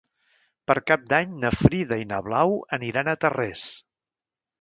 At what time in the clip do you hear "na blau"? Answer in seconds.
2.13-2.55